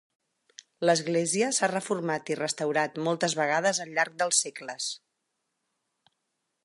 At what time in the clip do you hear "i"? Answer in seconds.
2.35-2.37